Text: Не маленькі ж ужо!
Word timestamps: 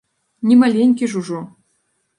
Не 0.51 0.57
маленькі 0.63 1.11
ж 1.13 1.21
ужо! 1.23 1.47